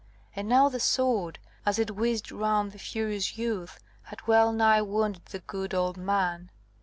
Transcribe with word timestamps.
And 0.35 0.49
now 0.49 0.67
the 0.67 0.79
sword, 0.79 1.37
as 1.63 1.77
it 1.77 1.91
whizzed 1.95 2.31
round 2.31 2.71
the 2.71 2.79
furious 2.79 3.37
youth, 3.37 3.77
had 4.05 4.25
well 4.25 4.51
nigh 4.51 4.81
wounded 4.81 5.25
the 5.27 5.41
good 5.41 5.75
old 5.75 5.95
man. 5.95 6.49